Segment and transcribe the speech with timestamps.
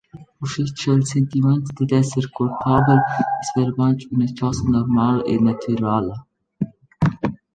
[0.43, 2.99] Uschè cha’l sentimaint dad esser cuolpabel
[3.41, 6.15] es vairamaing üna chosa normala e natürala.